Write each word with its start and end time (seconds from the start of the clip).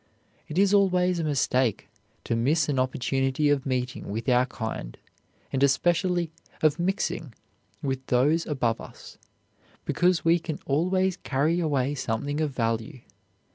It 0.47 0.57
is 0.57 0.73
always 0.73 1.19
a 1.19 1.23
mistake 1.23 1.87
to 2.23 2.35
miss 2.35 2.67
an 2.67 2.79
opportunity 2.79 3.51
of 3.51 3.67
meeting 3.67 4.09
with 4.09 4.27
our 4.29 4.47
kind, 4.47 4.97
and 5.53 5.61
especially 5.61 6.31
of 6.63 6.79
mixing 6.79 7.35
with 7.83 8.07
those 8.07 8.47
above 8.47 8.81
us, 8.81 9.19
because 9.85 10.25
we 10.25 10.39
can 10.39 10.57
always 10.65 11.17
carry 11.17 11.59
away 11.59 11.93
something 11.93 12.41
of 12.41 12.49
value. 12.49 13.01